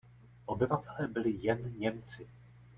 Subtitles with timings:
[0.45, 2.27] Obyvatelé byli jen Němci.